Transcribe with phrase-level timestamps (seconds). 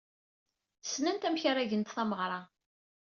[0.83, 2.41] Ssnent amek ara gent tameɣra.